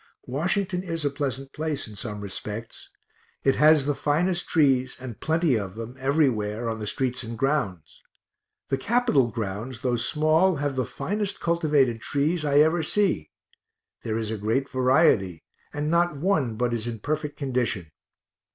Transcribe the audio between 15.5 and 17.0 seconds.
and not one but is in